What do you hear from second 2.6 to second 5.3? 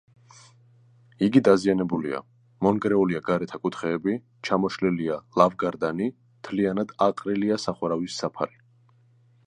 მონგრეულია გარეთა კუთხეები, ჩამოშლილია